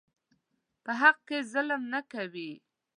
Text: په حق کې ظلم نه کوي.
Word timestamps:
په 0.83 0.91
حق 1.01 1.17
کې 1.27 1.37
ظلم 1.51 1.81
نه 1.93 2.01
کوي. 2.11 2.51